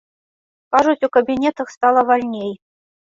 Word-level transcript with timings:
Кажуць, 0.75 1.05
у 1.07 1.09
кабінетах 1.17 1.67
стала 1.77 2.05
вальней. 2.09 2.51